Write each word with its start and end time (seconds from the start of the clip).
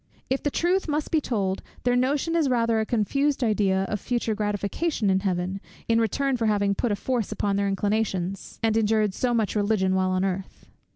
If 0.31 0.41
the 0.41 0.49
truth 0.49 0.87
must 0.87 1.11
be 1.11 1.21
told, 1.21 1.61
their 1.83 1.95
notion 1.95 2.35
is 2.35 2.49
rather 2.49 2.79
a 2.79 2.87
confused 2.87 3.43
idea 3.43 3.83
of 3.87 3.99
future 3.99 4.33
gratification 4.33 5.11
in 5.11 5.19
Heaven, 5.19 5.61
in 5.87 6.01
return 6.01 6.37
for 6.37 6.47
having 6.47 6.73
put 6.73 6.91
a 6.91 6.95
force 6.95 7.31
upon 7.31 7.55
their 7.55 7.67
inclinations, 7.67 8.59
and 8.63 8.75
endured 8.75 9.13
so 9.13 9.31
much 9.35 9.55
religion 9.55 9.93
while 9.93 10.09
on 10.09 10.25
earth. 10.25 10.65